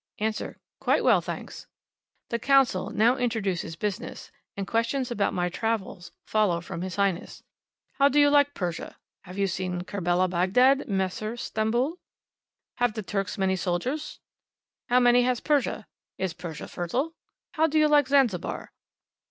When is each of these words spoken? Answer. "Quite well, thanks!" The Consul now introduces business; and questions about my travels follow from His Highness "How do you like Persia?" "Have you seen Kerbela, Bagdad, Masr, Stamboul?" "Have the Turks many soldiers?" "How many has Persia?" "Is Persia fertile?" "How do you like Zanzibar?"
Answer. 0.17 0.57
"Quite 0.79 1.03
well, 1.03 1.21
thanks!" 1.21 1.67
The 2.29 2.39
Consul 2.39 2.89
now 2.89 3.17
introduces 3.17 3.75
business; 3.75 4.31
and 4.57 4.65
questions 4.65 5.11
about 5.11 5.31
my 5.31 5.47
travels 5.47 6.11
follow 6.25 6.59
from 6.59 6.81
His 6.81 6.95
Highness 6.95 7.43
"How 7.99 8.09
do 8.09 8.19
you 8.19 8.31
like 8.31 8.55
Persia?" 8.55 8.97
"Have 9.25 9.37
you 9.37 9.45
seen 9.45 9.83
Kerbela, 9.83 10.27
Bagdad, 10.27 10.87
Masr, 10.87 11.35
Stamboul?" 11.37 11.99
"Have 12.77 12.95
the 12.95 13.03
Turks 13.03 13.37
many 13.37 13.55
soldiers?" 13.55 14.19
"How 14.89 14.99
many 14.99 15.21
has 15.21 15.39
Persia?" 15.39 15.85
"Is 16.17 16.33
Persia 16.33 16.67
fertile?" 16.67 17.13
"How 17.51 17.67
do 17.67 17.77
you 17.77 17.87
like 17.87 18.07
Zanzibar?" 18.07 18.71